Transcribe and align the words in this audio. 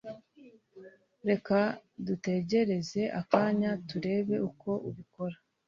Reka 1.29 1.57
dutegereze 2.05 3.01
akanya 3.21 3.71
turebe 3.89 4.35
uko 4.49 4.69
ubikora. 4.89 5.37